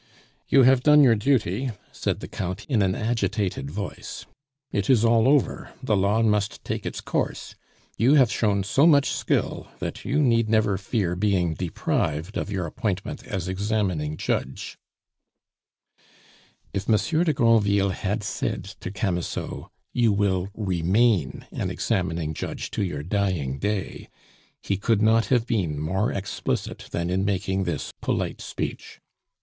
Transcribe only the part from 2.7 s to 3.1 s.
an